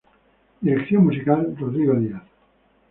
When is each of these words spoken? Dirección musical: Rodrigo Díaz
Dirección 0.61 1.03
musical: 1.05 1.55
Rodrigo 1.59 1.93
Díaz 1.93 2.23